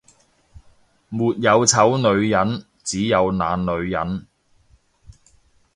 [1.09, 4.25] 沒有醜女人，只有懶女人